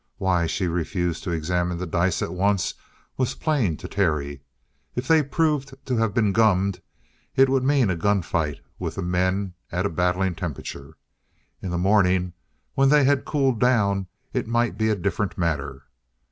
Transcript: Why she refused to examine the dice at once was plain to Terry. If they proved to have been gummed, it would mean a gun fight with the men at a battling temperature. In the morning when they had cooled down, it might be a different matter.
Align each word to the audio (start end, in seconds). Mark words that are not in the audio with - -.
Why 0.17 0.47
she 0.47 0.65
refused 0.67 1.23
to 1.25 1.29
examine 1.29 1.77
the 1.77 1.85
dice 1.85 2.23
at 2.23 2.33
once 2.33 2.73
was 3.17 3.35
plain 3.35 3.77
to 3.77 3.87
Terry. 3.87 4.41
If 4.95 5.07
they 5.07 5.21
proved 5.21 5.75
to 5.85 5.97
have 5.97 6.11
been 6.15 6.31
gummed, 6.31 6.81
it 7.35 7.49
would 7.49 7.63
mean 7.63 7.91
a 7.91 7.95
gun 7.95 8.23
fight 8.23 8.61
with 8.79 8.95
the 8.95 9.03
men 9.03 9.53
at 9.71 9.85
a 9.85 9.89
battling 9.89 10.33
temperature. 10.33 10.97
In 11.61 11.69
the 11.69 11.77
morning 11.77 12.33
when 12.73 12.89
they 12.89 13.03
had 13.03 13.25
cooled 13.25 13.59
down, 13.59 14.07
it 14.33 14.47
might 14.47 14.75
be 14.75 14.89
a 14.89 14.95
different 14.95 15.37
matter. 15.37 15.83